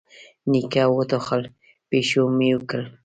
[0.51, 1.41] نيکه وټوخل،
[1.89, 2.85] پيشو ميو کړل.